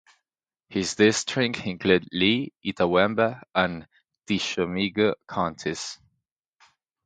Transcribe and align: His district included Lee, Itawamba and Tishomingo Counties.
His 0.67 0.95
district 0.95 1.63
included 1.67 2.09
Lee, 2.11 2.51
Itawamba 2.65 3.43
and 3.53 3.85
Tishomingo 4.25 5.13
Counties. 5.29 5.99